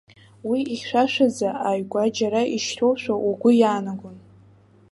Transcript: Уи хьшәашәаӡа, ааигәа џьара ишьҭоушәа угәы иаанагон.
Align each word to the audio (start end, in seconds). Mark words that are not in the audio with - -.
Уи 0.49 0.59
хьшәашәаӡа, 0.79 1.49
ааигәа 1.67 2.03
џьара 2.17 2.41
ишьҭоушәа 2.55 3.15
угәы 3.27 3.51
иаанагон. 3.61 4.17